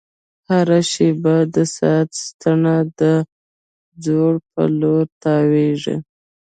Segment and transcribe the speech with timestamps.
[0.49, 3.01] هره شېبه د ساعت ستنه د
[4.03, 5.95] ځوړ په لور تاوېږي.